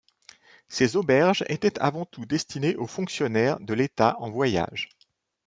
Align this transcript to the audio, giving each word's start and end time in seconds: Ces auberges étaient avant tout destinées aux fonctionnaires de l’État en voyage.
Ces 0.67 0.95
auberges 0.95 1.43
étaient 1.47 1.77
avant 1.77 2.05
tout 2.05 2.25
destinées 2.25 2.75
aux 2.75 2.87
fonctionnaires 2.87 3.59
de 3.59 3.75
l’État 3.75 4.15
en 4.17 4.31
voyage. 4.31 4.89